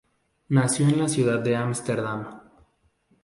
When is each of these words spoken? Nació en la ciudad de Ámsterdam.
Nació 0.49 0.87
en 0.87 0.97
la 0.97 1.07
ciudad 1.07 1.41
de 1.41 1.55
Ámsterdam. 1.55 2.41